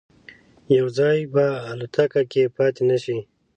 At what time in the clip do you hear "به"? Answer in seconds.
1.33-1.45